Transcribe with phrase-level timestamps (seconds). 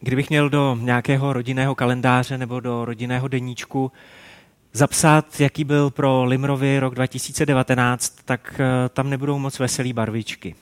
[0.00, 3.92] kdybych měl do nějakého rodinného kalendáře nebo do rodinného deníčku
[4.72, 10.54] zapsat, jaký byl pro Limrovi rok 2019, tak eh, tam nebudou moc veselý barvičky.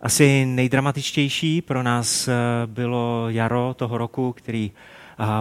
[0.00, 2.32] Asi nejdramatičtější pro nás eh,
[2.66, 4.72] bylo jaro toho roku, který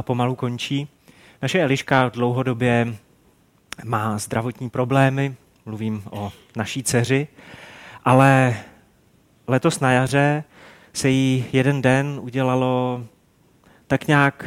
[0.02, 0.88] pomalu končí.
[1.42, 2.96] Naše Eliška dlouhodobě
[3.84, 7.28] má zdravotní problémy, mluvím o naší dceři,
[8.06, 8.56] ale
[9.48, 10.44] letos na jaře
[10.96, 13.04] se jí jeden den udělalo
[13.88, 14.46] tak nějak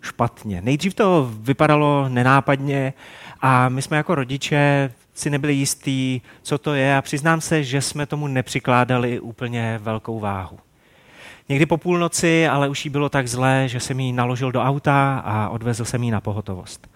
[0.00, 0.60] špatně.
[0.60, 2.92] Nejdřív to vypadalo nenápadně
[3.40, 7.80] a my jsme jako rodiče si nebyli jistí, co to je a přiznám se, že
[7.80, 10.58] jsme tomu nepřikládali úplně velkou váhu.
[11.48, 15.22] Někdy po půlnoci, ale už jí bylo tak zlé, že jsem jí naložil do auta
[15.24, 16.88] a odvezl jsem jí na pohotovost.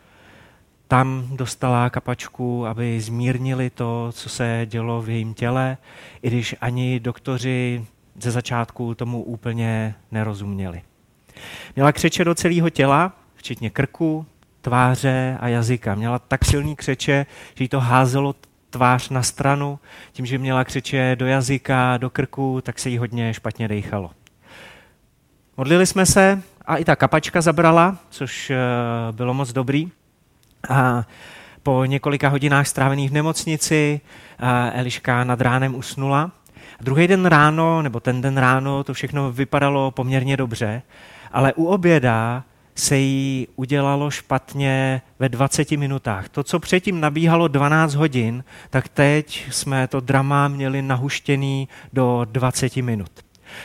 [0.89, 5.77] Tam dostala kapačku, aby zmírnili to, co se dělo v jejím těle,
[6.23, 7.85] i když ani doktoři
[8.21, 10.83] ze začátku tomu úplně nerozuměli.
[11.77, 14.27] Měla křeče do celého těla, včetně krku,
[14.61, 15.95] tváře a jazyka.
[15.95, 18.35] Měla tak silný křeče, že jí to házelo
[18.71, 19.79] tvář na stranu.
[20.13, 24.11] Tím, že měla křeče do jazyka, do krku, tak se jí hodně špatně dejchalo.
[25.57, 28.57] Modlili jsme se a i ta kapačka zabrala, což eh,
[29.13, 29.91] bylo moc dobrý.
[30.69, 31.05] A
[31.63, 34.01] po několika hodinách strávených v nemocnici
[34.39, 36.31] eh, Eliška nad ránem usnula.
[36.81, 40.83] Druhý den ráno, nebo ten den ráno, to všechno vypadalo poměrně dobře,
[41.33, 46.29] ale u oběda se jí udělalo špatně ve 20 minutách.
[46.29, 52.77] To, co předtím nabíhalo 12 hodin, tak teď jsme to drama měli nahuštěný do 20
[52.77, 53.11] minut.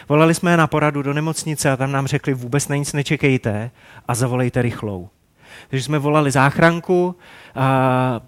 [0.09, 3.72] Volali jsme na poradu do nemocnice a tam nám řekli, vůbec na nic nečekejte
[4.08, 5.09] a zavolejte rychlou.
[5.70, 7.16] Takže jsme volali záchranku
[7.56, 8.22] a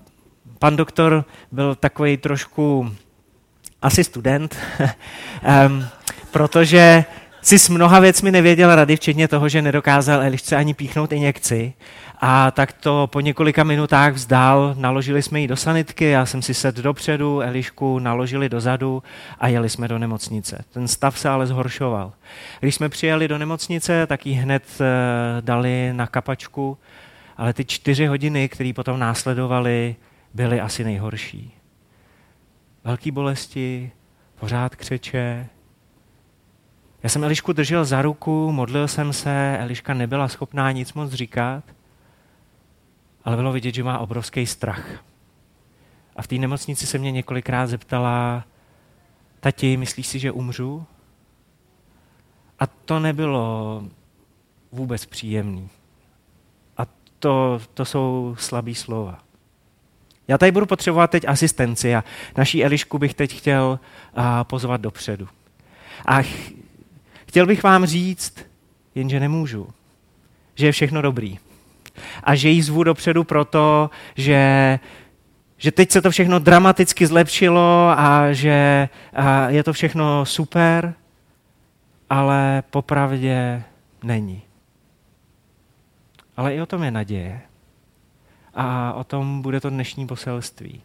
[0.59, 2.91] pan doktor byl takový trošku
[3.83, 4.55] asi student,
[5.67, 5.85] um,
[6.31, 7.05] protože
[7.41, 11.73] si s mnoha věcmi nevěděl rady, včetně toho, že nedokázal Elišce ani píchnout injekci.
[12.21, 16.53] A tak to po několika minutách vzdál, naložili jsme ji do sanitky, já jsem si
[16.53, 19.03] sedl dopředu, Elišku naložili dozadu
[19.39, 20.63] a jeli jsme do nemocnice.
[20.73, 22.13] Ten stav se ale zhoršoval.
[22.59, 24.85] Když jsme přijeli do nemocnice, tak ji hned eh,
[25.41, 26.77] dali na kapačku,
[27.37, 29.95] ale ty čtyři hodiny, které potom následovaly,
[30.33, 31.62] byly asi nejhorší.
[32.83, 33.91] Velký bolesti,
[34.39, 35.49] pořád křeče,
[37.03, 41.63] já jsem Elišku držel za ruku, modlil jsem se, Eliška nebyla schopná nic moc říkat,
[43.23, 45.03] ale bylo vidět, že má obrovský strach.
[46.15, 48.43] A v té nemocnici se mě několikrát zeptala,
[49.39, 50.85] tati, myslíš si, že umřu?
[52.59, 53.83] A to nebylo
[54.71, 55.69] vůbec příjemný.
[56.77, 56.85] A
[57.19, 59.23] to, to jsou slabý slova.
[60.27, 62.03] Já tady budu potřebovat teď asistenci a
[62.37, 63.79] naší Elišku bych teď chtěl
[64.47, 65.27] pozvat dopředu.
[66.05, 66.23] A
[67.33, 68.45] Chtěl bych vám říct,
[68.95, 69.67] jenže nemůžu,
[70.55, 71.39] že je všechno dobrý.
[72.23, 74.79] A že jí zvu dopředu proto, že,
[75.57, 80.93] že teď se to všechno dramaticky zlepšilo a že a je to všechno super,
[82.09, 83.63] ale popravdě
[84.03, 84.41] není.
[86.37, 87.41] Ale i o tom je naděje.
[88.55, 90.81] A o tom bude to dnešní poselství.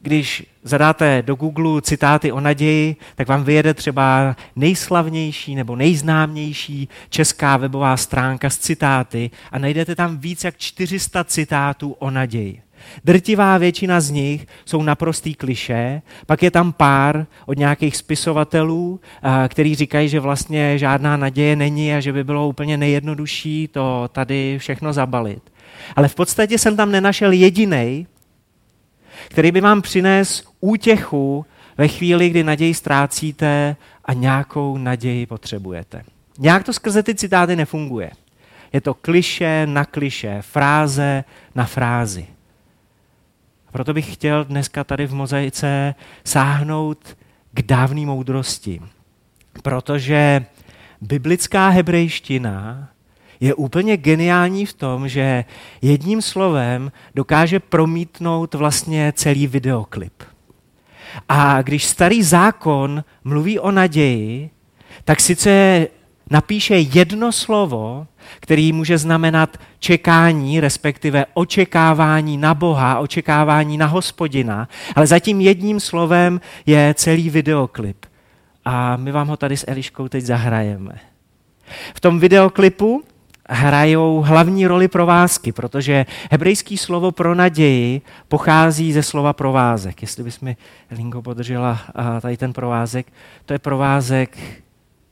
[0.00, 7.56] Když zadáte do Google citáty o naději, tak vám vyjede třeba nejslavnější nebo nejznámější česká
[7.56, 12.62] webová stránka s citáty a najdete tam víc jak 400 citátů o naději.
[13.04, 19.00] Drtivá většina z nich jsou naprostý kliše, pak je tam pár od nějakých spisovatelů,
[19.48, 24.58] který říkají, že vlastně žádná naděje není a že by bylo úplně nejjednodušší to tady
[24.58, 25.42] všechno zabalit.
[25.96, 28.06] Ale v podstatě jsem tam nenašel jediný,
[29.28, 31.46] který by vám přines útěchu
[31.78, 36.02] ve chvíli, kdy naději ztrácíte a nějakou naději potřebujete.
[36.38, 38.10] Nějak to skrze ty citáty nefunguje.
[38.72, 41.24] Je to kliše na kliše, fráze
[41.54, 42.26] na frázi.
[43.72, 47.16] Proto bych chtěl dneska tady v mozaice sáhnout
[47.52, 48.80] k dávné moudrosti.
[49.62, 50.44] Protože
[51.00, 52.88] biblická hebrejština
[53.40, 55.44] je úplně geniální v tom, že
[55.82, 60.22] jedním slovem dokáže promítnout vlastně celý videoklip.
[61.28, 64.50] A když starý zákon mluví o naději,
[65.04, 65.86] tak sice
[66.30, 68.06] napíše jedno slovo,
[68.40, 76.40] který může znamenat čekání, respektive očekávání na Boha, očekávání na hospodina, ale zatím jedním slovem
[76.66, 78.06] je celý videoklip.
[78.64, 80.98] A my vám ho tady s Eliškou teď zahrajeme.
[81.94, 83.02] V tom videoklipu
[83.48, 90.02] hrajou hlavní roli provázky, protože hebrejský slovo pro naději pochází ze slova provázek.
[90.02, 90.56] Jestli bys mi,
[90.90, 91.80] Lingo, podržela
[92.20, 93.12] tady ten provázek,
[93.46, 94.38] to je provázek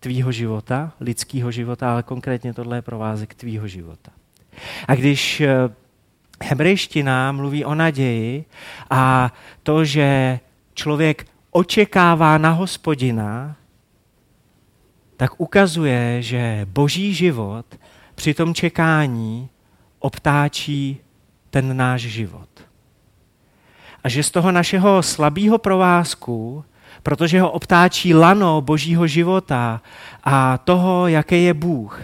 [0.01, 4.13] tvýho života, lidského života, ale konkrétně tohle je provázek tvýho života.
[4.89, 5.49] A když eh,
[6.43, 8.45] hebrejština mluví o naději
[8.91, 10.41] a to, že
[10.75, 13.57] člověk očekává na hospodina,
[15.17, 17.67] tak ukazuje, že boží život
[18.17, 19.49] při tom čekání
[19.99, 21.01] obtáčí
[21.51, 22.49] ten náš život.
[24.05, 26.65] A že z toho našeho slabého provázku,
[27.03, 29.83] protože ho obtáčí lano božího života
[30.25, 32.03] a toho, jaký je Bůh,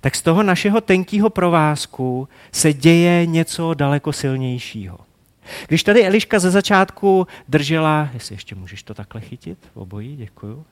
[0.00, 4.98] tak z toho našeho tenkého provázku se děje něco daleko silnějšího.
[5.68, 10.64] Když tady Eliška ze začátku držela, jestli ještě můžeš to takhle chytit, obojí, děkuju.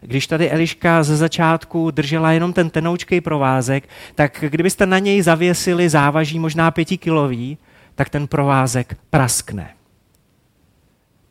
[0.00, 5.88] Když tady Eliška ze začátku držela jenom ten tenoučkej provázek, tak kdybyste na něj zavěsili
[5.88, 7.58] závaží možná pětikilový,
[7.94, 9.70] tak ten provázek praskne.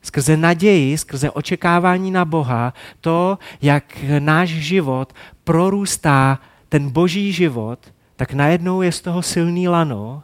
[0.02, 7.80] Skrze naději, skrze očekávání na Boha, to, jak náš život prorůstá ten boží život,
[8.16, 10.24] tak najednou je z toho silný lano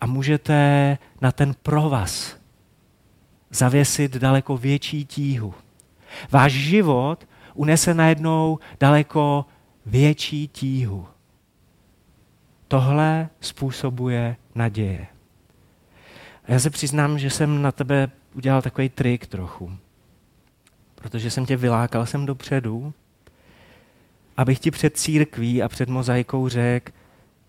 [0.00, 2.36] a můžete na ten provaz
[3.50, 5.54] zavěsit daleko větší tíhu.
[6.30, 9.46] Váš život unese najednou daleko
[9.86, 11.06] větší tíhu.
[12.68, 15.06] Tohle způsobuje naděje.
[16.44, 19.76] A já se přiznám, že jsem na tebe udělal takový trik trochu.
[20.94, 22.94] Protože jsem tě vylákal sem dopředu,
[24.36, 26.92] abych ti před církví a před mozaikou řekl,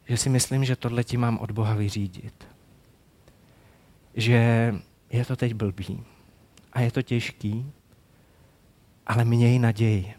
[0.08, 2.48] že si myslím, že tohle ti mám od Boha vyřídit.
[4.13, 4.74] Že
[5.10, 6.04] je to teď blbý
[6.74, 7.72] a je to těžký,
[9.07, 10.13] ale měj naději.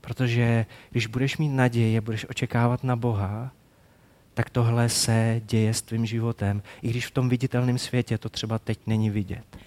[0.00, 3.52] Protože když budeš mít naději a budeš očekávat na Boha,
[4.34, 8.58] tak tohle se děje s tvým životem, i když v tom viditelném světě to třeba
[8.58, 9.58] teď není vidět.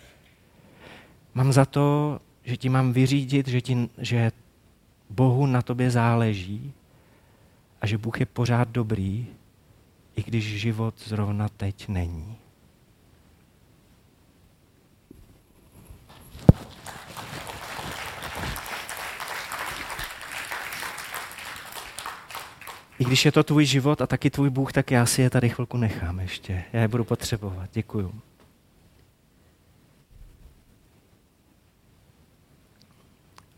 [1.33, 4.31] Mám za to, že ti mám vyřídit, že, ti, že
[5.09, 6.73] Bohu na tobě záleží
[7.81, 9.27] a že Bůh je pořád dobrý,
[10.15, 12.35] i když život zrovna teď není.
[22.99, 25.49] I když je to tvůj život a taky tvůj Bůh, tak já si je tady
[25.49, 26.63] chvilku nechám ještě.
[26.73, 27.69] Já je budu potřebovat.
[27.73, 28.13] Děkuju.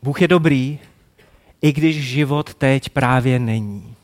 [0.03, 0.79] Bůh je dobrý,
[1.61, 3.95] i když život teď právě není.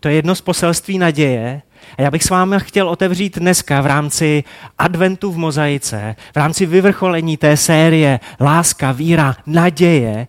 [0.00, 1.62] To je jedno z poselství naděje.
[1.98, 4.44] A já bych s vámi chtěl otevřít dneska v rámci
[4.78, 10.26] adventu v mozaice, v rámci vyvrcholení té série Láska, víra, naděje,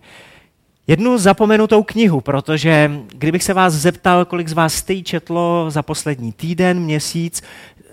[0.86, 6.32] jednu zapomenutou knihu, protože kdybych se vás zeptal, kolik z vás jste četlo za poslední
[6.32, 7.42] týden, měsíc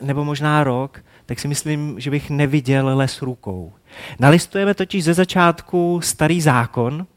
[0.01, 3.73] nebo možná rok, tak si myslím, že bych neviděl les rukou.
[4.19, 7.07] Nalistujeme totiž ze začátku Starý zákon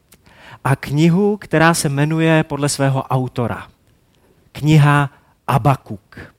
[0.63, 3.67] a knihu, která se jmenuje podle svého autora.
[4.51, 5.09] Kniha
[5.47, 6.33] Abakuk.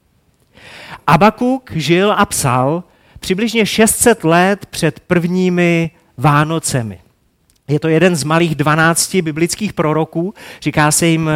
[1.06, 2.84] Abakuk žil a psal
[3.20, 7.05] přibližně 600 let před prvními Vánocemi.
[7.68, 10.34] Je to jeden z malých dvanácti biblických proroků.
[10.60, 11.32] Říká se jim uh,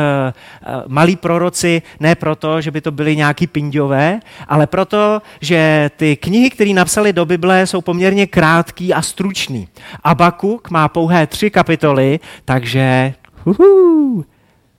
[0.86, 6.50] malí proroci ne proto, že by to byly nějaký pindové, ale proto, že ty knihy,
[6.50, 9.68] které napsali do Bible, jsou poměrně krátký a stručný.
[10.04, 14.24] Abakuk má pouhé tři kapitoly, takže uhu,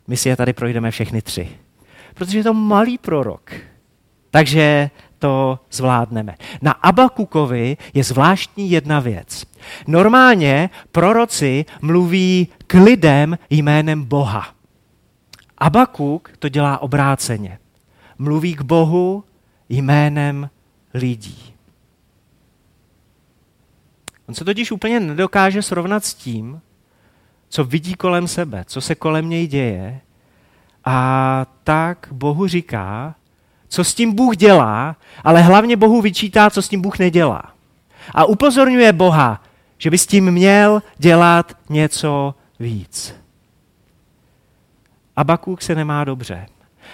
[0.07, 1.49] my si je tady projdeme všechny tři.
[2.13, 3.51] Protože je to malý prorok.
[4.31, 4.89] Takže
[5.21, 6.35] to zvládneme.
[6.61, 9.45] Na Abakukovi je zvláštní jedna věc.
[9.87, 14.47] Normálně proroci mluví k lidem jménem Boha.
[15.57, 17.59] Abakuk to dělá obráceně.
[18.17, 19.23] Mluví k Bohu
[19.69, 20.49] jménem
[20.93, 21.53] lidí.
[24.27, 26.61] On se totiž úplně nedokáže srovnat s tím,
[27.49, 30.01] co vidí kolem sebe, co se kolem něj děje.
[30.85, 33.15] A tak Bohu říká,
[33.71, 37.43] co s tím Bůh dělá, ale hlavně Bohu vyčítá, co s tím Bůh nedělá.
[38.13, 39.43] A upozorňuje Boha,
[39.77, 43.15] že by s tím měl dělat něco víc.
[45.15, 46.45] Abakuk se nemá dobře.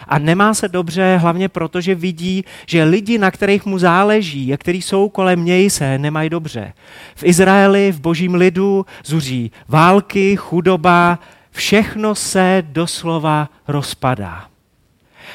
[0.07, 4.57] A nemá se dobře hlavně proto, že vidí, že lidi, na kterých mu záleží a
[4.57, 6.73] kteří jsou kolem něj, se nemají dobře.
[7.15, 11.19] V Izraeli, v božím lidu zuří války, chudoba,
[11.51, 14.47] všechno se doslova rozpadá.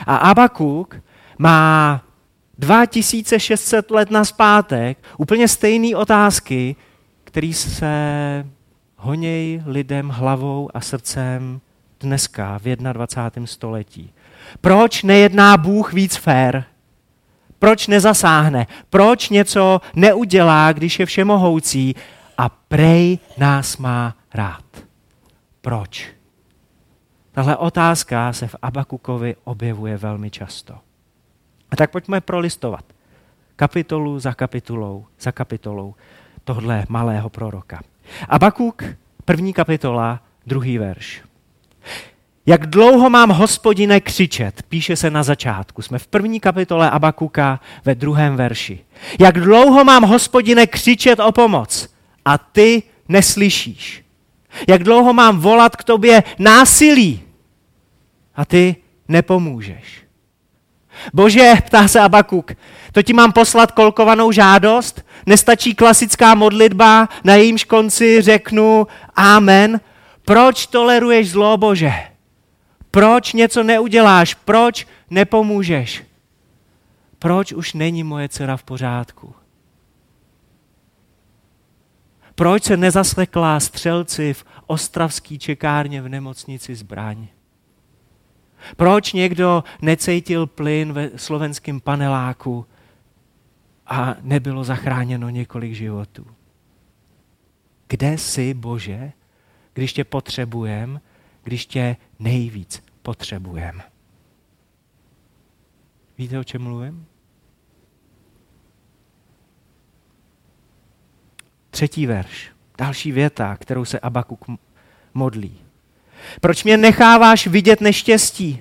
[0.06, 0.96] A Abakuk
[1.42, 2.02] má
[2.58, 6.76] 2600 let na zpátek úplně stejné otázky,
[7.25, 7.92] které se
[8.96, 11.61] honěj lidem hlavou a srdcem
[12.00, 13.46] dneska v 21.
[13.46, 14.12] století.
[14.61, 16.64] Proč nejedná Bůh víc fér?
[17.58, 18.66] Proč nezasáhne?
[18.90, 21.94] Proč něco neudělá, když je všemohoucí
[22.38, 24.64] a prej nás má rád?
[25.61, 26.06] Proč?
[27.32, 30.75] Tahle otázka se v Abakukovi objevuje velmi často.
[31.73, 32.85] A tak pojďme prolistovat
[33.57, 35.95] kapitolu za kapitolou, za kapitolou
[36.45, 37.81] tohle malého proroka.
[38.29, 38.85] Abakuk,
[39.25, 41.23] první kapitola, druhý verš.
[42.47, 45.83] Jak dlouho mám hospodine křičet, píše se na začátku.
[45.83, 48.85] Jsme v první kapitole Abakuka ve druhém verši.
[49.21, 54.05] Jak dlouho mám hospodine křičet o pomoc a ty neslyšíš.
[54.69, 57.23] Jak dlouho mám volat k tobě násilí
[58.35, 58.76] a ty
[59.09, 60.01] nepomůžeš.
[61.12, 62.52] Bože, ptá se Abakuk,
[62.92, 65.04] to ti mám poslat kolkovanou žádost?
[65.26, 69.80] Nestačí klasická modlitba, na jejímž konci řeknu amen?
[70.25, 71.92] Proč toleruješ zlo, Bože?
[72.90, 74.35] Proč něco neuděláš?
[74.35, 76.02] Proč nepomůžeš?
[77.18, 79.35] Proč už není moje dcera v pořádku?
[82.35, 87.26] Proč se nezaslekla střelci v ostravský čekárně v nemocnici zbraň?
[88.76, 92.66] Proč někdo necítil plyn ve slovenském paneláku
[93.87, 96.26] a nebylo zachráněno několik životů?
[97.88, 99.12] Kde jsi, Bože,
[99.75, 101.00] když tě potřebujem,
[101.42, 103.83] když tě nejvíc potřebujem?
[106.19, 107.07] Víte, o čem mluvím?
[111.71, 114.45] Třetí verš, další věta, kterou se Abakuk
[115.14, 115.59] modlí.
[116.41, 118.61] Proč mě necháváš vidět neštěstí?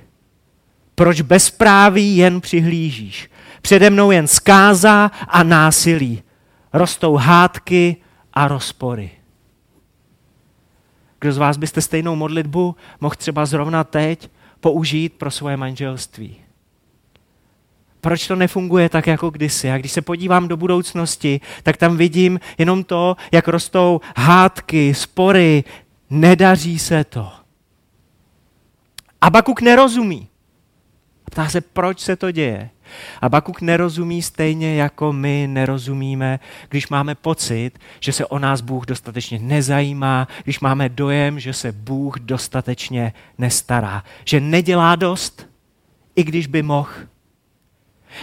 [0.96, 3.30] Proč bezpráví jen přihlížíš?
[3.62, 6.24] Přede mnou jen zkáza a násilí.
[6.74, 7.96] Rostou hádky
[8.34, 9.12] a rozpory.
[11.20, 16.36] Kdo z vás byste stejnou modlitbu mohl třeba zrovna teď použít pro svoje manželství?
[18.01, 19.72] Proč to nefunguje tak jako kdysi?
[19.72, 25.63] A když se podívám do budoucnosti, tak tam vidím jenom to, jak rostou hádky, spory,
[26.10, 27.40] nedaří se to.
[29.21, 30.27] Abakuk nerozumí.
[31.31, 32.69] Ptá se, proč se to děje.
[33.21, 38.85] A Bakuk nerozumí stejně jako my nerozumíme, když máme pocit, že se o nás Bůh
[38.85, 45.47] dostatečně nezajímá, když máme dojem, že se Bůh dostatečně nestará, že nedělá dost,
[46.15, 46.91] i když by mohl.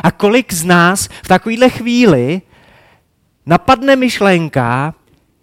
[0.01, 2.43] A kolik z nás v takovéhle chvíli
[3.47, 4.95] napadne myšlenka,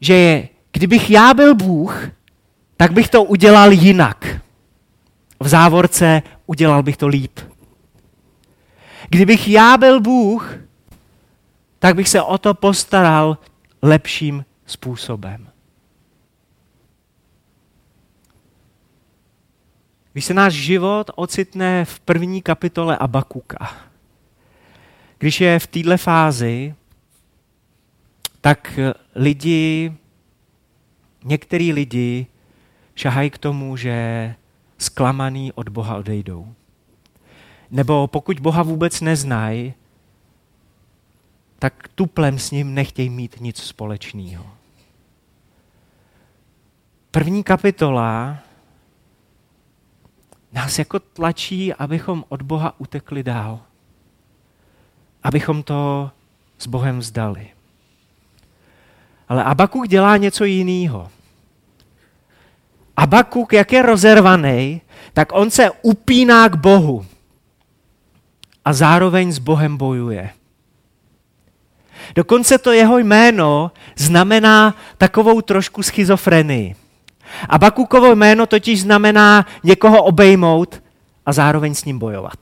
[0.01, 2.07] že kdybych já byl Bůh,
[2.77, 4.44] tak bych to udělal jinak.
[5.39, 7.39] V závorce udělal bych to líp.
[9.09, 10.55] Kdybych já byl Bůh,
[11.79, 13.37] tak bych se o to postaral
[13.81, 15.47] lepším způsobem.
[20.13, 23.75] Když se náš život ocitne v první kapitole Abakuka,
[25.17, 26.75] když je v této fázi,
[28.41, 28.79] tak
[29.15, 29.93] lidi,
[31.23, 32.27] některý lidi
[32.95, 34.35] šahají k tomu, že
[34.77, 36.53] zklamaný od Boha odejdou.
[37.71, 39.73] Nebo pokud Boha vůbec neznají,
[41.59, 44.45] tak tuplem s ním nechtějí mít nic společného.
[47.11, 48.37] První kapitola
[50.53, 53.59] nás jako tlačí, abychom od Boha utekli dál.
[55.23, 56.11] Abychom to
[56.57, 57.47] s Bohem vzdali.
[59.29, 61.11] Ale Abakuk dělá něco jiného.
[62.97, 64.81] Abakuk, jak je rozervaný,
[65.13, 67.05] tak on se upíná k Bohu
[68.65, 70.29] a zároveň s Bohem bojuje.
[72.15, 76.75] Dokonce to jeho jméno znamená takovou trošku schizofrenii.
[77.49, 80.83] A Bakukovo jméno totiž znamená někoho obejmout
[81.25, 82.39] a zároveň s ním bojovat.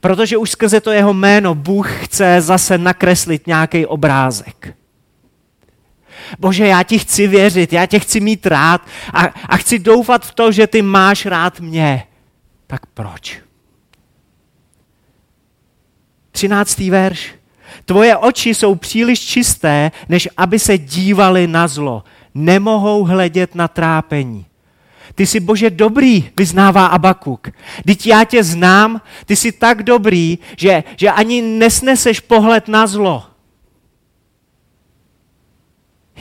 [0.00, 4.74] Protože už skrze to jeho jméno Bůh chce zase nakreslit nějaký obrázek.
[6.38, 10.34] Bože, já ti chci věřit, já tě chci mít rád a, a chci doufat v
[10.34, 12.02] to, že ty máš rád mě.
[12.66, 13.40] Tak proč?
[16.32, 17.34] Třináctý verš.
[17.84, 22.04] Tvoje oči jsou příliš čisté, než aby se dívali na zlo.
[22.34, 24.46] Nemohou hledět na trápení.
[25.14, 27.48] Ty jsi Bože dobrý, vyznává Abakuk.
[27.86, 33.33] Teď já tě znám, ty jsi tak dobrý, že, že ani nesneseš pohled na zlo.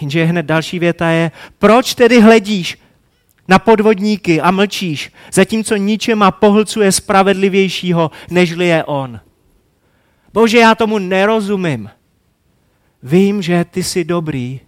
[0.03, 2.77] Jenže hned další věta je, proč tedy hledíš
[3.47, 9.19] na podvodníky a mlčíš, zatímco ničema pohlcuje spravedlivějšího, nežli je on.
[10.33, 11.89] Bože, já tomu nerozumím.
[13.03, 14.59] Vím, že ty jsi dobrý,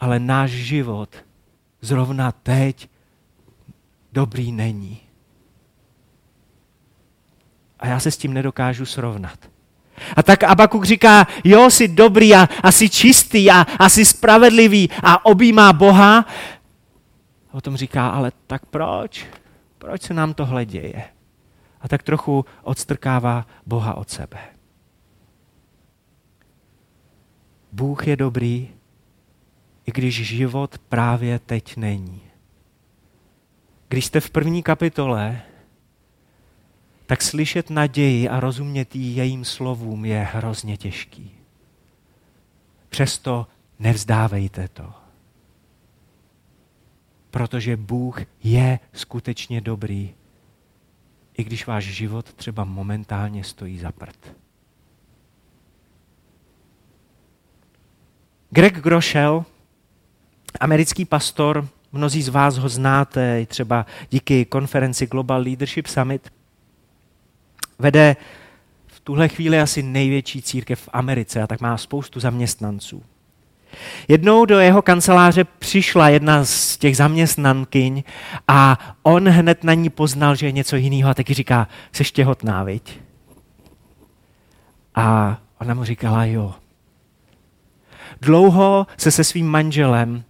[0.00, 1.16] ale náš život
[1.80, 2.88] zrovna teď
[4.12, 5.00] dobrý není.
[7.78, 9.38] A já se s tím nedokážu srovnat.
[10.16, 14.90] A tak Abakuk říká, jo, jsi dobrý a, a jsi čistý a, a jsi spravedlivý
[15.02, 16.24] a objímá Boha.
[17.52, 19.26] o tom říká, ale tak proč?
[19.78, 21.04] Proč se nám tohle děje?
[21.80, 24.38] A tak trochu odstrkává Boha od sebe.
[27.72, 28.70] Bůh je dobrý,
[29.86, 32.22] i když život právě teď není.
[33.88, 35.42] Když jste v první kapitole,
[37.06, 41.30] tak slyšet naději a rozumět jí jejím slovům je hrozně těžký.
[42.88, 43.46] Přesto
[43.78, 44.92] nevzdávejte to.
[47.30, 50.14] Protože Bůh je skutečně dobrý,
[51.38, 54.36] i když váš život třeba momentálně stojí za prd.
[58.50, 59.44] Greg Groschel,
[60.60, 66.32] americký pastor, mnozí z vás ho znáte, třeba díky konferenci Global Leadership Summit,
[67.78, 68.16] vede
[68.86, 73.02] v tuhle chvíli asi největší církev v Americe a tak má spoustu zaměstnanců.
[74.08, 78.02] Jednou do jeho kanceláře přišla jedna z těch zaměstnankyň
[78.48, 82.64] a on hned na ní poznal, že je něco jiného a taky říká, jsi těhotná,
[82.64, 83.00] viď?
[84.94, 86.54] A ona mu říkala, jo.
[88.20, 90.24] Dlouho se se svým manželem,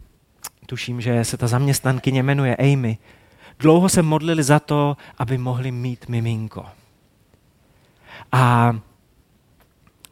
[0.66, 2.98] tuším, že se ta zaměstnankyně jmenuje Amy,
[3.58, 6.66] dlouho se modlili za to, aby mohli mít miminko.
[8.32, 8.76] A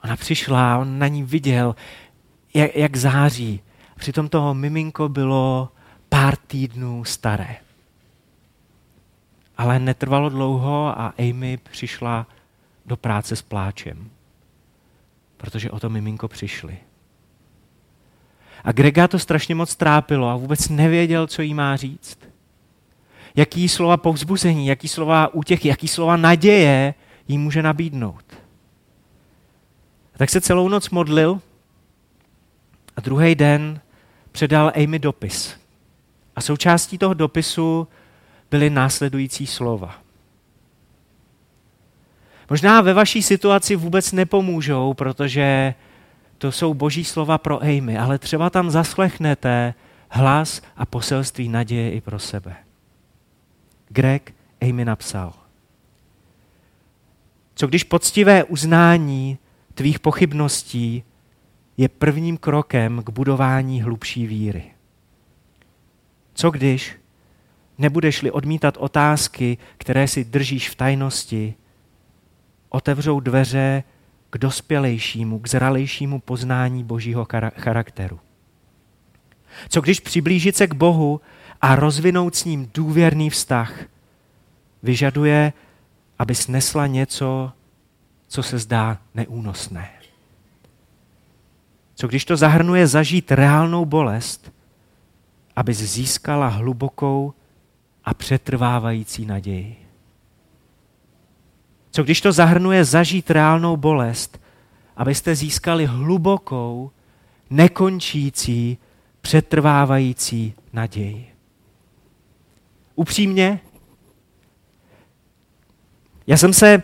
[0.04, 1.74] ona přišla, on na ní viděl,
[2.54, 3.60] jak, jak září.
[3.96, 5.68] Přitom toho miminko bylo
[6.08, 7.56] pár týdnů staré.
[9.56, 12.26] Ale netrvalo dlouho a Amy přišla
[12.86, 14.10] do práce s pláčem,
[15.36, 16.78] protože o to miminko přišli.
[18.64, 22.18] A Grega to strašně moc trápilo a vůbec nevěděl, co jí má říct.
[23.36, 26.94] Jaký slova povzbuzení, jaký slova útěchy, jaký slova naděje
[27.28, 28.24] jí může nabídnout.
[30.14, 31.40] A tak se celou noc modlil
[32.96, 33.80] a druhý den
[34.32, 35.60] předal Amy dopis.
[36.36, 37.88] A součástí toho dopisu
[38.50, 39.94] byly následující slova.
[42.50, 45.74] Možná ve vaší situaci vůbec nepomůžou, protože
[46.38, 49.74] to jsou boží slova pro Amy, ale třeba tam zaslechnete
[50.08, 52.56] hlas a poselství naděje i pro sebe.
[53.88, 55.43] Greg Amy napsal.
[57.54, 59.38] Co když poctivé uznání
[59.74, 61.04] tvých pochybností
[61.76, 64.64] je prvním krokem k budování hlubší víry.
[66.34, 66.96] Co když
[67.78, 71.54] nebudeš-li odmítat otázky, které si držíš v tajnosti,
[72.68, 73.82] otevřou dveře
[74.30, 78.20] k dospělejšímu, k zralejšímu poznání božího charakteru.
[79.68, 81.20] Co když přiblížit se k Bohu
[81.60, 83.84] a rozvinout s ním důvěrný vztah
[84.82, 85.52] vyžaduje,
[86.18, 87.52] aby snesla něco,
[88.28, 89.90] co se zdá neúnosné.
[91.94, 94.52] Co když to zahrnuje zažít reálnou bolest,
[95.56, 97.34] aby získala hlubokou
[98.04, 99.76] a přetrvávající naději?
[101.90, 104.40] Co když to zahrnuje zažít reálnou bolest,
[104.96, 106.90] abyste získali hlubokou,
[107.50, 108.78] nekončící,
[109.20, 111.34] přetrvávající naději?
[112.94, 113.60] Upřímně,
[116.26, 116.82] já jsem se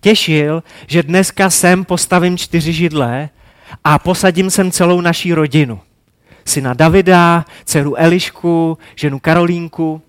[0.00, 3.28] těšil, že dneska sem postavím čtyři židle
[3.84, 5.80] a posadím sem celou naší rodinu.
[6.44, 10.02] Syna Davida, dceru Elišku, ženu Karolínku.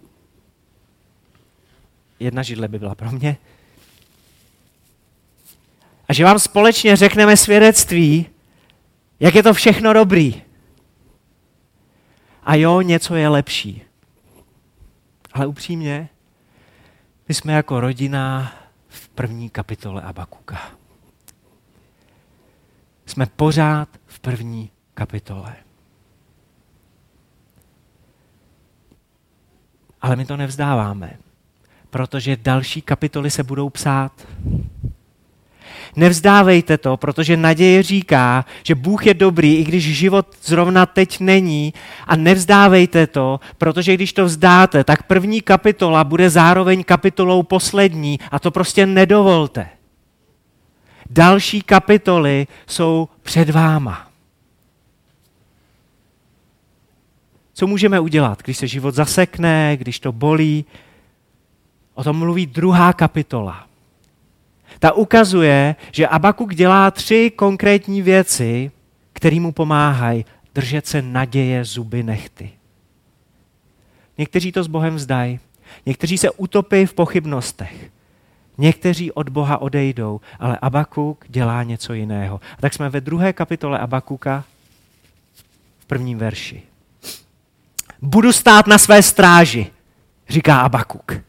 [2.19, 3.37] Jedna židle by byla pro mě.
[6.07, 8.25] A že vám společně řekneme svědectví,
[9.19, 10.41] jak je to všechno dobrý.
[12.43, 13.81] A jo, něco je lepší.
[15.33, 16.09] Ale upřímně,
[17.29, 18.53] my jsme jako rodina
[18.87, 20.71] v první kapitole Abakuka.
[23.05, 25.55] Jsme pořád v první kapitole.
[30.01, 31.17] Ale my to nevzdáváme,
[31.89, 34.27] protože další kapitoly se budou psát.
[35.95, 41.73] Nevzdávejte to, protože naděje říká, že Bůh je dobrý, i když život zrovna teď není.
[42.07, 48.39] A nevzdávejte to, protože když to vzdáte, tak první kapitola bude zároveň kapitolou poslední a
[48.39, 49.69] to prostě nedovolte.
[51.09, 54.07] Další kapitoly jsou před váma.
[57.53, 60.65] Co můžeme udělat, když se život zasekne, když to bolí?
[61.93, 63.68] O tom mluví druhá kapitola.
[64.79, 68.71] Ta ukazuje, že Abakuk dělá tři konkrétní věci,
[69.13, 72.49] které mu pomáhají držet se naděje zuby nechty.
[74.17, 75.39] Někteří to s Bohem vzdají,
[75.85, 77.91] někteří se utopí v pochybnostech,
[78.57, 82.39] někteří od Boha odejdou, ale Abakuk dělá něco jiného.
[82.57, 84.43] A tak jsme ve druhé kapitole Abakuka
[85.79, 86.63] v prvním verši.
[88.01, 89.67] Budu stát na své stráži,
[90.29, 91.28] říká Abakuk.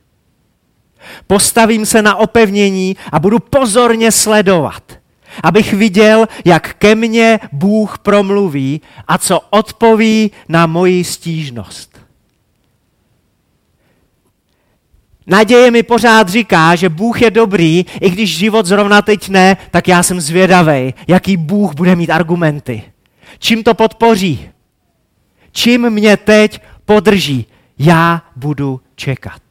[1.26, 4.82] Postavím se na opevnění a budu pozorně sledovat,
[5.42, 12.00] abych viděl, jak ke mně Bůh promluví a co odpoví na moji stížnost.
[15.26, 19.88] Naděje mi pořád říká, že Bůh je dobrý, i když život zrovna teď ne, tak
[19.88, 22.82] já jsem zvědavý, jaký Bůh bude mít argumenty.
[23.38, 24.50] Čím to podpoří?
[25.52, 27.46] Čím mě teď podrží?
[27.78, 29.42] Já budu čekat.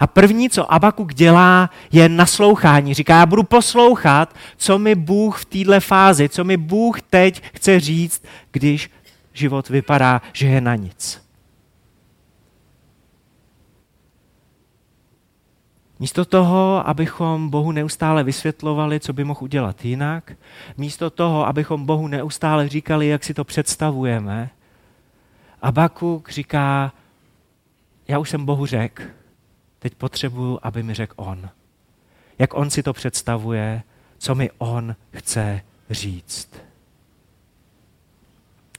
[0.00, 2.94] A první, co Abakuk dělá, je naslouchání.
[2.94, 7.80] Říká, já budu poslouchat, co mi Bůh v této fázi, co mi Bůh teď chce
[7.80, 8.90] říct, když
[9.32, 11.30] život vypadá, že je na nic.
[15.98, 20.32] Místo toho, abychom Bohu neustále vysvětlovali, co by mohl udělat jinak,
[20.76, 24.50] místo toho, abychom Bohu neustále říkali, jak si to představujeme,
[25.62, 26.92] Abakuk říká,
[28.08, 29.02] já už jsem Bohu řekl,
[29.80, 31.48] teď potřebuju, aby mi řekl On.
[32.38, 33.82] Jak On si to představuje,
[34.18, 36.50] co mi On chce říct.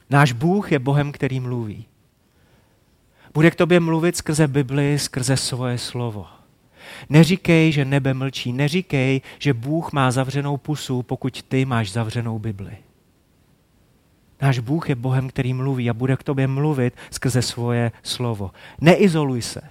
[0.09, 1.85] Náš Bůh je Bohem, který mluví.
[3.33, 6.27] Bude k tobě mluvit skrze Bibli, skrze svoje slovo.
[7.09, 8.53] Neříkej, že nebe mlčí.
[8.53, 12.77] Neříkej, že Bůh má zavřenou pusu, pokud ty máš zavřenou Bibli.
[14.41, 18.51] Náš Bůh je Bohem, který mluví a bude k tobě mluvit skrze svoje slovo.
[18.81, 19.61] Neizoluj se.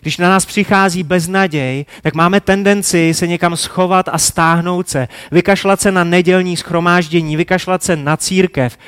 [0.00, 5.80] Když na nás přichází beznaděj, tak máme tendenci se někam schovat a stáhnout se, vykašlat
[5.80, 8.78] se na nedělní schromáždění, vykašlat se na církev.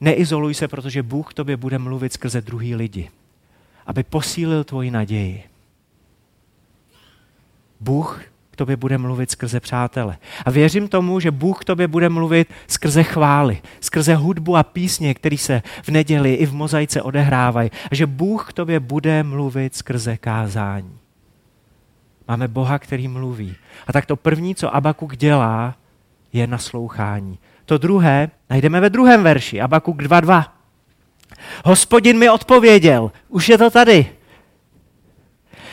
[0.00, 3.10] Neizoluj se, protože Bůh k tobě bude mluvit skrze druhý lidi,
[3.86, 5.42] aby posílil tvoji naději.
[7.80, 8.22] Bůh
[8.62, 10.16] tobě bude mluvit skrze přátele.
[10.44, 15.14] A věřím tomu, že Bůh k tobě bude mluvit skrze chvály, skrze hudbu a písně,
[15.14, 17.70] které se v neděli i v mozaice odehrávají.
[17.90, 20.98] A že Bůh k tobě bude mluvit skrze kázání.
[22.28, 23.54] Máme Boha, který mluví.
[23.86, 25.74] A tak to první, co Abakuk dělá,
[26.32, 27.38] je naslouchání.
[27.64, 30.44] To druhé najdeme ve druhém verši, Abakuk 2.2.
[31.64, 34.06] Hospodin mi odpověděl, už je to tady.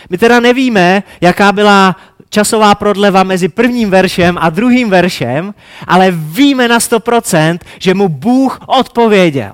[0.09, 1.95] My teda nevíme, jaká byla
[2.29, 5.53] časová prodleva mezi prvním veršem a druhým veršem,
[5.87, 9.53] ale víme na 100%, že mu Bůh odpověděl.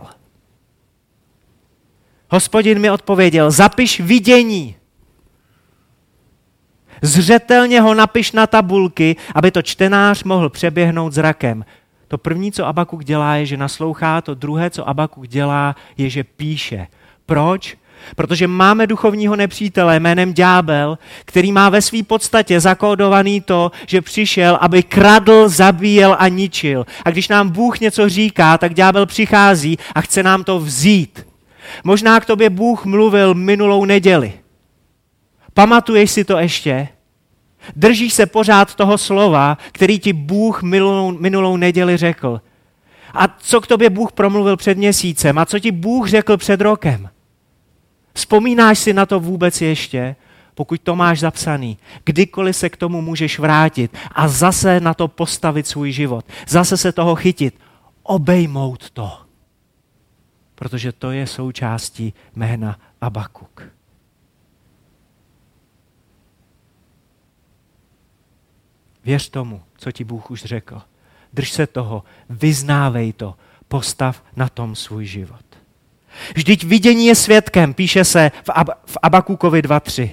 [2.30, 4.76] Hospodin mi odpověděl, zapiš vidění.
[7.02, 11.66] Zřetelně ho napiš na tabulky, aby to čtenář mohl přeběhnout zrakem.
[12.08, 16.24] To první, co Abakuk dělá, je, že naslouchá, to druhé, co Abakuk dělá, je, že
[16.24, 16.88] píše.
[17.26, 17.78] Proč?
[18.16, 24.58] Protože máme duchovního nepřítele jménem ďábel, který má ve své podstatě zakódovaný to, že přišel,
[24.62, 26.86] aby kradl, zabíjel a ničil.
[27.06, 31.28] A když nám Bůh něco říká, tak ďábel přichází a chce nám to vzít.
[31.84, 34.34] Možná k tobě Bůh mluvil minulou neděli.
[35.54, 36.88] Pamatuješ si to ještě?
[37.76, 42.42] Držíš se pořád toho slova, který ti Bůh minulou, minulou neděli řekl.
[43.14, 45.38] A co k tobě Bůh promluvil před měsícem?
[45.38, 47.10] A co ti Bůh řekl před rokem?
[48.16, 50.16] Vzpomínáš si na to vůbec ještě?
[50.54, 55.68] Pokud to máš zapsaný, kdykoliv se k tomu můžeš vrátit a zase na to postavit
[55.68, 57.60] svůj život, zase se toho chytit,
[58.04, 59.22] obejmout to.
[60.56, 63.64] Protože to je součástí jména Abakuk.
[69.04, 70.82] Věř tomu, co ti Bůh už řekl.
[71.34, 73.36] Drž se toho, vyznávej to,
[73.68, 75.55] postav na tom svůj život.
[76.36, 80.10] Vždyť vidění je svědkem, píše se v, Ab- v Abakukovi 2.3.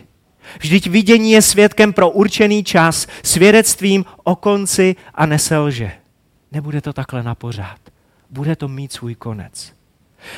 [0.61, 5.93] Vždyť vidění je svědkem pro určený čas, svědectvím o konci a neselže.
[6.53, 7.79] Nebude to takhle na pořád.
[8.31, 9.73] Bude to mít svůj konec.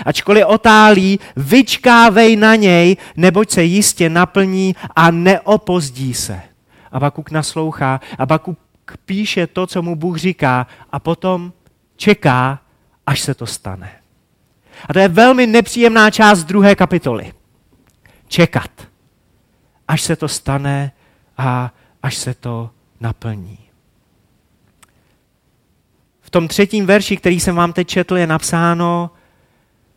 [0.06, 6.40] Ačkoliv otálí, vyčkávej na něj, neboť se jistě naplní a neopozdí se.
[6.92, 8.58] Abakuk naslouchá, Abakuk
[9.04, 11.52] píše to, co mu Bůh říká a potom
[11.96, 12.60] čeká,
[13.06, 14.03] až se to stane.
[14.88, 17.32] A to je velmi nepříjemná část druhé kapitoly.
[18.28, 18.70] Čekat,
[19.88, 20.92] až se to stane
[21.38, 23.58] a až se to naplní.
[26.20, 29.10] V tom třetím verši, který jsem vám teď četl, je napsáno,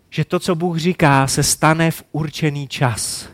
[0.10, 3.30] že to, co Bůh říká, se stane v určený čas.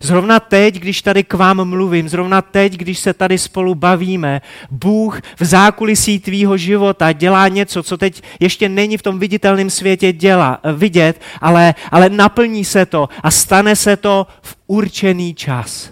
[0.00, 5.20] Zrovna teď, když tady k vám mluvím, zrovna teď, když se tady spolu bavíme, Bůh
[5.38, 10.60] v zákulisí tvýho života dělá něco, co teď ještě není v tom viditelném světě děla,
[10.76, 15.90] vidět, ale, ale naplní se to a stane se to v určený čas.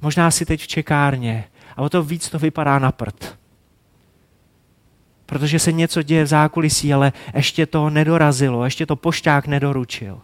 [0.00, 1.44] Možná si teď v čekárně
[1.76, 3.38] a o to víc to vypadá na prd.
[5.26, 10.20] protože se něco děje v zákulisí, ale ještě to nedorazilo, ještě to pošťák nedoručil.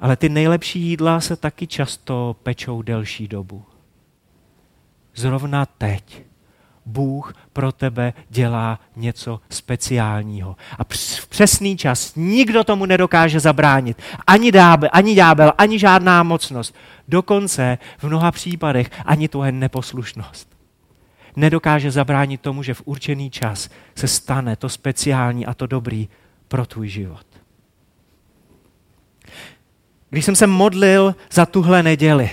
[0.00, 3.64] Ale ty nejlepší jídla se taky často pečou delší dobu.
[5.14, 6.22] Zrovna teď
[6.86, 10.56] Bůh pro tebe dělá něco speciálního.
[10.78, 14.02] A v přesný čas nikdo tomu nedokáže zabránit.
[14.26, 16.74] Ani dábel, ani ďábel, ani žádná mocnost.
[17.08, 20.48] Dokonce v mnoha případech ani tvoje neposlušnost.
[21.36, 26.08] Nedokáže zabránit tomu, že v určený čas se stane to speciální a to dobrý
[26.48, 27.26] pro tvůj život.
[30.10, 32.30] Když jsem se modlil za tuhle neděli,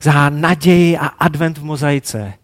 [0.00, 2.34] za naději a advent v mozaice,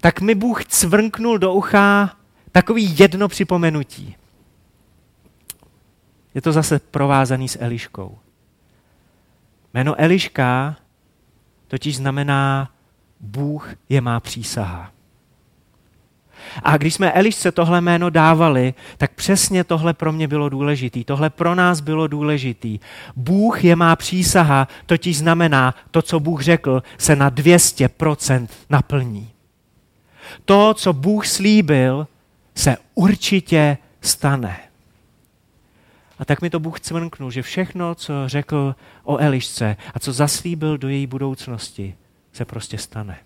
[0.00, 2.16] tak mi Bůh cvrnknul do ucha
[2.52, 4.16] takový jedno připomenutí.
[6.34, 8.18] Je to zase provázaný s Eliškou.
[9.74, 10.76] Jméno Eliška
[11.68, 12.70] totiž znamená
[13.20, 14.93] Bůh je má přísaha.
[16.62, 21.04] A když jsme Elišce tohle jméno dávali, tak přesně tohle pro mě bylo důležitý.
[21.04, 22.80] Tohle pro nás bylo důležitý.
[23.16, 29.30] Bůh je má přísaha, totiž znamená, to, co Bůh řekl, se na 200% naplní.
[30.44, 32.06] To, co Bůh slíbil,
[32.54, 34.56] se určitě stane.
[36.18, 40.78] A tak mi to Bůh cvrknul, že všechno, co řekl o Elišce a co zaslíbil
[40.78, 41.94] do její budoucnosti,
[42.32, 43.18] se prostě stane.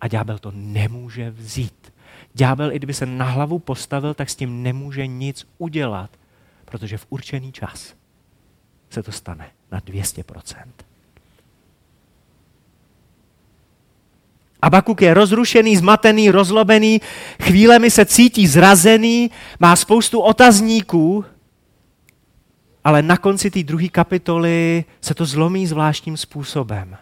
[0.00, 1.92] A ďábel to nemůže vzít.
[2.34, 6.10] Ďábel, i kdyby se na hlavu postavil, tak s tím nemůže nic udělat,
[6.64, 7.94] protože v určený čas
[8.90, 10.66] se to stane na 200%.
[14.62, 17.00] Abakuk je rozrušený, zmatený, rozlobený,
[17.42, 21.24] chvílemi se cítí zrazený, má spoustu otazníků,
[22.84, 26.96] ale na konci té druhé kapitoly se to zlomí zvláštním způsobem.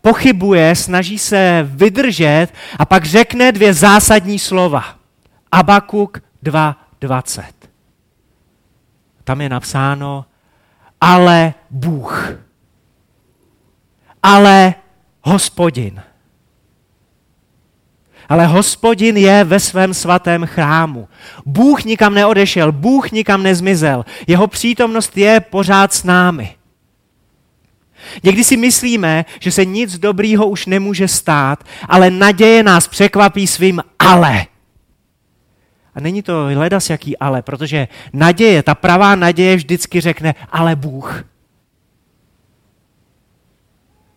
[0.00, 4.84] Pochybuje, snaží se vydržet a pak řekne dvě zásadní slova.
[5.52, 7.42] Abakuk 2.20.
[9.24, 10.24] Tam je napsáno,
[11.00, 12.32] ale Bůh.
[14.22, 14.74] Ale
[15.22, 16.02] hospodin.
[18.28, 21.08] Ale hospodin je ve svém svatém chrámu.
[21.46, 24.04] Bůh nikam neodešel, Bůh nikam nezmizel.
[24.26, 26.56] Jeho přítomnost je pořád s námi.
[28.22, 33.82] Někdy si myslíme, že se nic dobrýho už nemůže stát, ale naděje nás překvapí svým
[33.98, 34.46] ale.
[35.94, 41.24] A není to hledas jaký ale, protože naděje, ta pravá naděje vždycky řekne ale Bůh.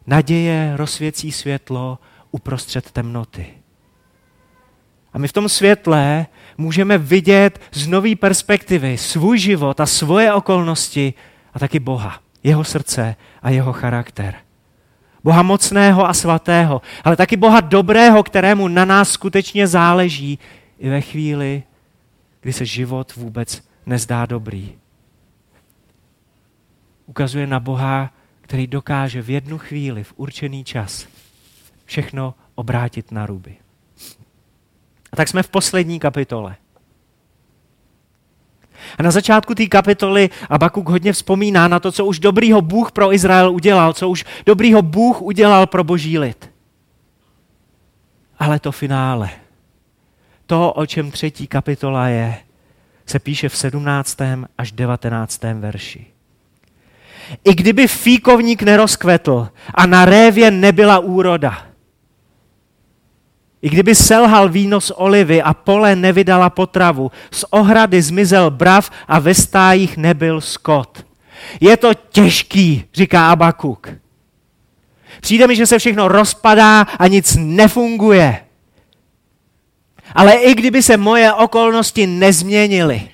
[0.07, 1.99] Naděje rozsvěcí světlo
[2.31, 3.47] uprostřed temnoty.
[5.13, 6.25] A my v tom světle
[6.57, 11.13] můžeme vidět z nové perspektivy svůj život a svoje okolnosti
[11.53, 14.35] a taky Boha, jeho srdce a jeho charakter.
[15.23, 20.39] Boha mocného a svatého, ale taky Boha dobrého, kterému na nás skutečně záleží
[20.79, 21.63] i ve chvíli,
[22.41, 24.75] kdy se život vůbec nezdá dobrý.
[27.05, 31.07] Ukazuje na Boha, který dokáže v jednu chvíli, v určený čas,
[31.85, 33.55] všechno obrátit na ruby.
[35.11, 36.55] A tak jsme v poslední kapitole.
[38.97, 43.13] A na začátku té kapitoly Abakuk hodně vzpomíná na to, co už dobrýho Bůh pro
[43.13, 46.51] Izrael udělal, co už dobrýho Bůh udělal pro boží lid.
[48.39, 49.29] Ale to finále,
[50.45, 52.37] to, o čem třetí kapitola je,
[53.05, 54.17] se píše v 17.
[54.57, 55.41] až 19.
[55.53, 56.05] verši.
[57.43, 61.68] I kdyby fíkovník nerozkvetl a na révě nebyla úroda,
[63.61, 69.19] i kdyby selhal víno z olivy a pole nevydala potravu, z ohrady zmizel brav a
[69.19, 71.05] ve stájích nebyl skot.
[71.61, 73.89] Je to těžký, říká Abakuk.
[75.21, 78.45] Přijde mi, že se všechno rozpadá a nic nefunguje.
[80.15, 83.09] Ale i kdyby se moje okolnosti nezměnily,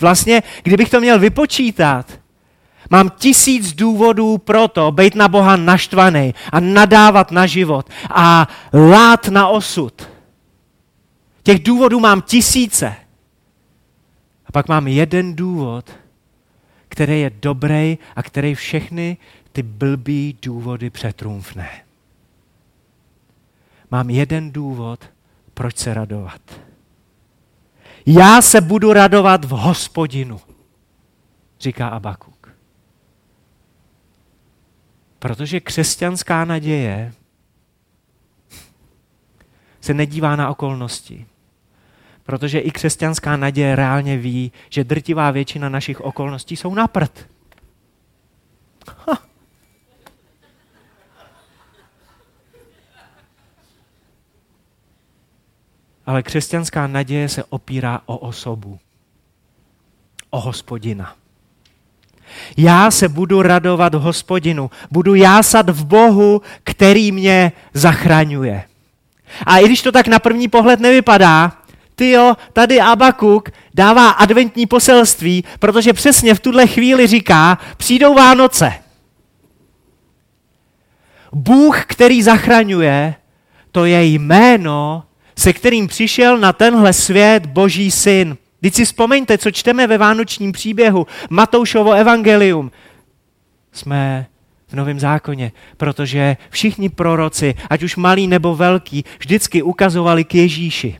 [0.00, 2.21] vlastně, kdybych to měl vypočítat,
[2.92, 9.28] Mám tisíc důvodů pro to být na Boha naštvaný a nadávat na život a lát
[9.28, 10.08] na osud.
[11.42, 12.96] Těch důvodů mám tisíce.
[14.46, 15.90] A pak mám jeden důvod,
[16.88, 19.16] který je dobrý a který všechny
[19.52, 21.68] ty blbý důvody přetrumfne.
[23.90, 25.04] Mám jeden důvod,
[25.54, 26.40] proč se radovat.
[28.06, 30.40] Já se budu radovat v hospodinu,
[31.60, 32.31] říká Abaku.
[35.22, 37.12] Protože křesťanská naděje
[39.80, 41.26] se nedívá na okolnosti.
[42.22, 47.28] Protože i křesťanská naděje reálně ví, že drtivá většina našich okolností jsou na prd.
[56.06, 58.78] Ale křesťanská naděje se opírá o osobu,
[60.30, 61.21] o hospodina.
[62.56, 68.64] Já se budu radovat hospodinu, budu jásat v Bohu, který mě zachraňuje.
[69.46, 71.52] A i když to tak na první pohled nevypadá,
[71.94, 78.72] ty jo, tady Abakuk dává adventní poselství, protože přesně v tuhle chvíli říká, přijdou Vánoce.
[81.32, 83.14] Bůh, který zachraňuje,
[83.72, 85.02] to je jméno,
[85.38, 88.36] se kterým přišel na tenhle svět Boží syn.
[88.62, 92.70] Teď si vzpomeňte, co čteme ve vánočním příběhu, Matoušovo evangelium.
[93.72, 94.26] Jsme
[94.68, 100.98] v Novém zákoně, protože všichni proroci, ať už malí nebo velký, vždycky ukazovali k Ježíši.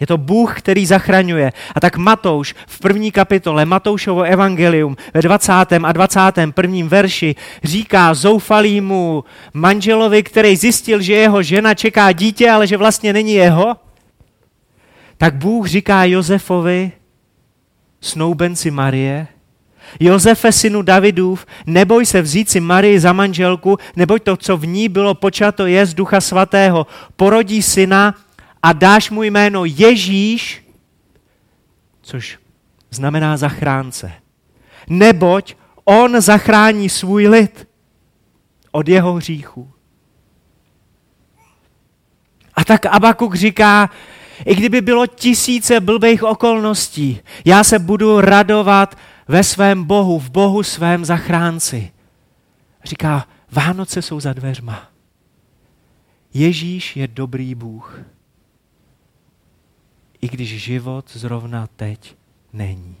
[0.00, 1.52] Je to Bůh, který zachraňuje.
[1.74, 5.52] A tak Matouš v první kapitole, Matoušovo evangelium ve 20.
[5.82, 6.88] a 21.
[6.88, 9.24] verši říká zoufalýmu
[9.54, 13.76] manželovi, který zjistil, že jeho žena čeká dítě, ale že vlastně není jeho,
[15.18, 16.92] tak Bůh říká Josefovi,
[18.00, 19.26] snoubenci Marie,
[20.00, 24.88] Josefe, synu Davidův, neboj se vzít si Marii za manželku, neboť to, co v ní
[24.88, 26.86] bylo počato, je z ducha svatého.
[27.16, 28.14] Porodí syna
[28.62, 30.64] a dáš mu jméno Ježíš,
[32.02, 32.38] což
[32.90, 34.12] znamená zachránce.
[34.88, 35.54] Neboť
[35.84, 37.68] on zachrání svůj lid
[38.72, 39.70] od jeho hříchů.
[42.54, 43.90] A tak Abakuk říká,
[44.44, 48.98] i kdyby bylo tisíce blbých okolností, já se budu radovat
[49.28, 51.92] ve svém Bohu, v Bohu svém zachránci.
[52.84, 54.88] Říká, Vánoce jsou za dveřma.
[56.34, 58.00] Ježíš je dobrý Bůh
[60.20, 62.16] i když život zrovna teď
[62.52, 62.96] není.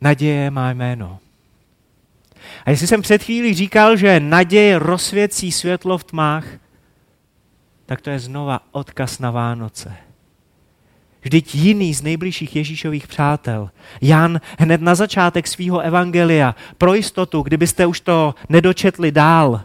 [0.00, 1.18] Naděje má jméno.
[2.64, 6.44] A jestli jsem před chvílí říkal, že naděje rozsvěcí světlo v tmách,
[7.86, 9.96] tak to je znova odkaz na Vánoce.
[11.22, 13.70] Vždyť jiný z nejbližších Ježíšových přátel,
[14.00, 19.62] Jan hned na začátek svého evangelia, pro jistotu, kdybyste už to nedočetli dál,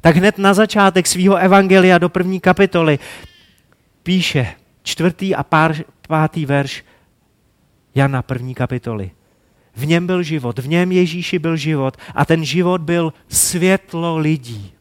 [0.00, 2.98] tak hned na začátek svého evangelia do první kapitoly
[4.02, 5.74] píše čtvrtý a pár,
[6.08, 6.84] pátý verš
[7.94, 9.10] Jana první kapitoly.
[9.74, 14.72] V něm byl život, v něm Ježíši byl život a ten život byl světlo lidí.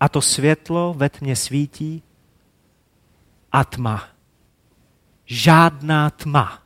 [0.00, 2.02] A to světlo ve tmě svítí
[3.52, 4.08] a tma.
[5.24, 6.62] Žádná tma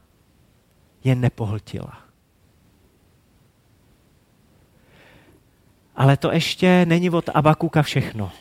[1.05, 2.01] je nepohltila.
[5.97, 8.33] Ale to ještě není od Abakuka všechno.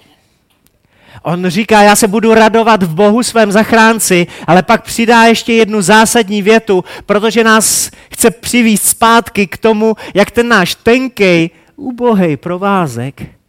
[1.22, 5.82] On říká, já se budu radovat v Bohu svém zachránci, ale pak přidá ještě jednu
[5.82, 13.40] zásadní větu, protože nás chce přivízt zpátky k tomu, jak ten náš tenkej, ubohej provázek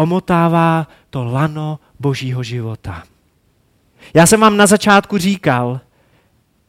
[0.00, 3.02] omotává to lano božího života.
[4.14, 5.80] Já jsem vám na začátku říkal,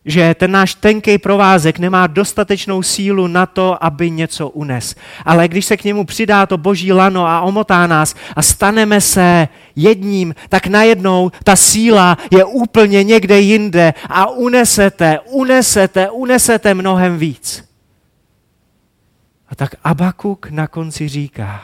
[0.06, 4.96] že ten náš tenký provázek nemá dostatečnou sílu na to, aby něco unes.
[5.26, 9.48] Ale když se k němu přidá to boží lano a omotá nás a staneme se
[9.76, 17.72] jedním, tak najednou ta síla je úplně někde jinde a unesete, unesete, unesete mnohem víc.
[19.50, 21.62] A tak Abakuk na konci říká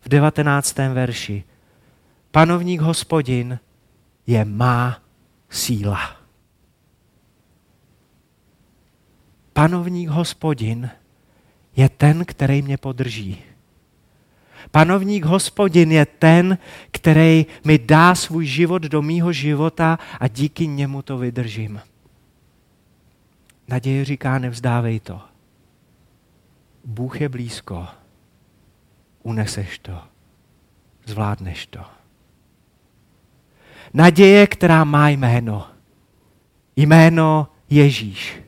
[0.00, 0.76] v 19.
[0.92, 1.44] verši,
[2.30, 3.58] panovník hospodin
[4.26, 4.98] je má
[5.50, 6.23] síla.
[9.54, 10.90] Panovník hospodin
[11.76, 13.42] je ten, který mě podrží.
[14.70, 16.58] Panovník hospodin je ten,
[16.90, 21.80] který mi dá svůj život do mýho života a díky němu to vydržím.
[23.68, 25.20] Naděje říká, nevzdávej to.
[26.84, 27.86] Bůh je blízko.
[29.22, 30.02] Uneseš to.
[31.06, 31.80] Zvládneš to.
[33.94, 35.68] Naděje, která má jméno.
[36.76, 38.43] Jméno Ježíš.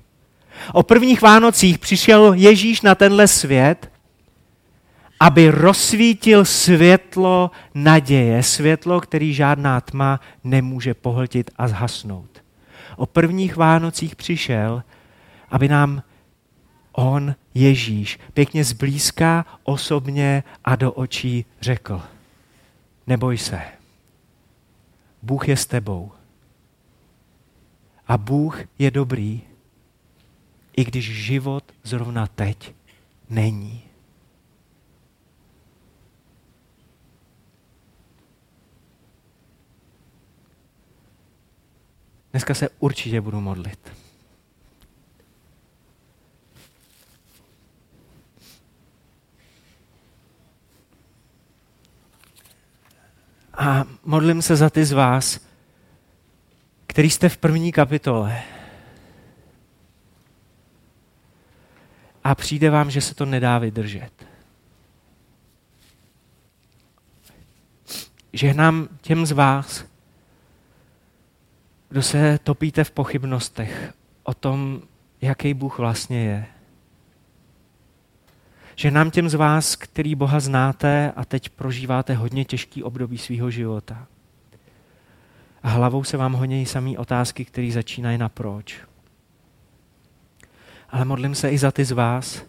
[0.73, 3.93] O prvních Vánocích přišel Ježíš na tenhle svět,
[5.21, 12.43] aby rozsvítil světlo naděje, světlo, který žádná tma nemůže pohltit a zhasnout.
[12.97, 14.83] O prvních Vánocích přišel,
[15.51, 16.03] aby nám
[16.93, 22.03] on, Ježíš, pěkně zblízka, osobně a do očí řekl,
[23.07, 23.61] neboj se,
[25.23, 26.13] Bůh je s tebou.
[28.09, 29.43] A Bůh je dobrý
[30.77, 32.75] i když život zrovna teď
[33.31, 33.83] není.
[42.31, 43.93] Dneska se určitě budu modlit.
[53.55, 55.41] A modlím se za ty z vás,
[56.87, 58.56] který jste v první kapitole.
[62.27, 64.11] A přijde vám, že se to nedá vydržet.
[68.33, 69.85] Žehnám těm z vás,
[71.89, 74.83] kdo se topíte v pochybnostech o tom,
[75.21, 76.47] jaký Bůh vlastně je.
[78.77, 83.51] Že nám těm z vás, který Boha znáte a teď prožíváte hodně těžký období svého
[83.51, 84.07] života.
[85.63, 88.81] A hlavou se vám honějí samý otázky, které začínají na proč.
[90.91, 92.43] Ale modlím se i za ty z vás,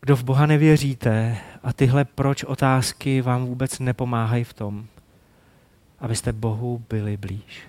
[0.00, 4.86] kdo v Boha nevěříte a tyhle proč otázky vám vůbec nepomáhají v tom,
[5.98, 7.68] abyste Bohu byli blíž.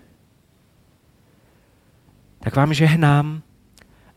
[2.40, 3.42] Tak vám žehnám,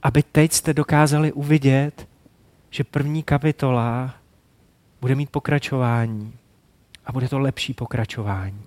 [0.03, 2.09] aby teď jste dokázali uvidět,
[2.71, 4.15] že první kapitola
[5.01, 6.33] bude mít pokračování
[7.07, 8.63] a bude to lepší pokračování.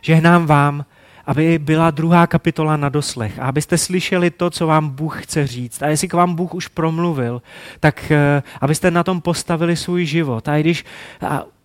[0.00, 0.84] Žehnám vám,
[1.26, 5.82] aby byla druhá kapitola na doslech a abyste slyšeli to, co vám Bůh chce říct.
[5.82, 7.42] A jestli k vám Bůh už promluvil,
[7.80, 10.48] tak eh, abyste na tom postavili svůj život.
[10.48, 10.84] A když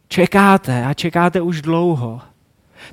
[0.07, 2.21] čekáte a čekáte už dlouho,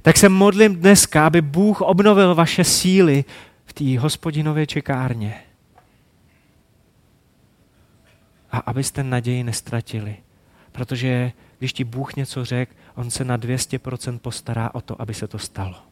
[0.02, 3.24] tak se modlím dneska, aby Bůh obnovil vaše síly
[3.64, 5.34] v té hospodinově čekárně.
[8.52, 10.16] A abyste naději nestratili.
[10.72, 15.28] Protože když ti Bůh něco řekl, on se na 200% postará o to, aby se
[15.28, 15.87] to stalo.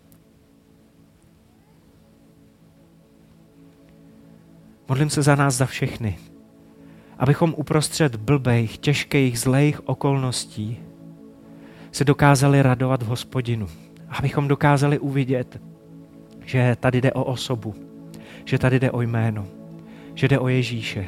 [4.89, 6.19] Modlím se za nás, za všechny,
[7.19, 10.79] abychom uprostřed blbejch, těžkých, zlejch okolností
[11.93, 13.67] se dokázali radovat v hospodinu.
[14.09, 15.61] Abychom dokázali uvidět,
[16.45, 17.75] že tady jde o osobu,
[18.45, 19.47] že tady jde o jméno,
[20.15, 21.07] že jde o Ježíše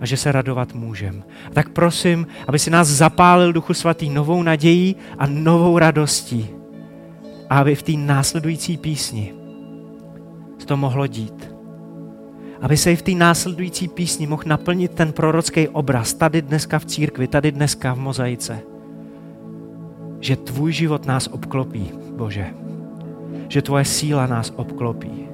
[0.00, 1.24] a že se radovat můžem.
[1.46, 6.50] A tak prosím, aby si nás zapálil Duchu Svatý novou nadějí a novou radostí.
[7.50, 9.34] A aby v té následující písni
[10.64, 11.53] to mohlo dít.
[12.60, 16.84] Aby se i v té následující písni mohl naplnit ten prorocký obraz tady dneska v
[16.84, 18.60] církvi, tady dneska v mozaice.
[20.20, 22.64] Že tvůj život nás obklopí, Bože
[23.48, 25.28] že tvoje síla nás obklopí.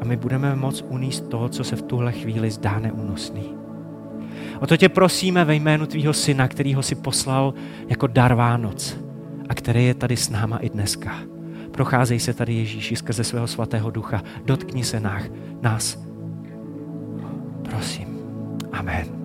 [0.00, 3.54] A my budeme moct uníst toho, co se v tuhle chvíli zdá neúnosný.
[4.60, 7.54] O to tě prosíme ve jménu tvýho syna, který ho si poslal
[7.88, 8.96] jako dar Vánoc
[9.48, 11.33] a který je tady s náma i dneska.
[11.74, 14.22] Procházej se tady Ježíši skrze svého svatého ducha.
[14.44, 15.22] Dotkni se nás.
[15.62, 15.98] nás.
[17.70, 18.18] Prosím.
[18.72, 19.23] Amen.